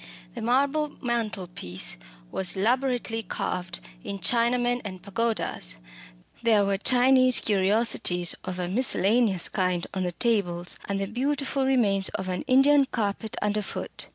[0.33, 1.95] The marble mantelpiece
[2.31, 5.75] was elaborately carved in Chinamen and pagodas.
[6.41, 12.09] There were Chinese curiosities of a miscellaneous kind on the tables, and the beautiful remains
[12.15, 14.07] of an Indian carpet underfoot.